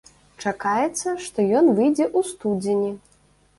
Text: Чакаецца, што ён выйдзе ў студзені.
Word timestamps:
Чакаецца, 0.43 1.13
што 1.27 1.45
ён 1.61 1.71
выйдзе 1.81 2.05
ў 2.17 2.33
студзені. 2.33 2.91